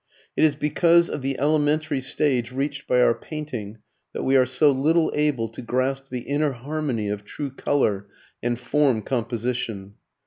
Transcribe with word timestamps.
It 0.35 0.43
is 0.43 0.55
because 0.55 1.11
of 1.11 1.21
the 1.21 1.37
elementary 1.37 2.01
stage 2.01 2.51
reached 2.51 2.87
by 2.87 3.01
our 3.03 3.13
painting 3.13 3.77
that 4.13 4.23
we 4.23 4.35
are 4.35 4.47
so 4.47 4.71
little 4.71 5.11
able 5.13 5.47
to 5.49 5.61
grasp 5.61 6.07
the 6.09 6.21
inner 6.21 6.53
harmony 6.53 7.07
of 7.07 7.23
true 7.23 7.51
colour 7.51 8.07
and 8.41 8.57
form 8.57 9.03
composition. 9.03 9.93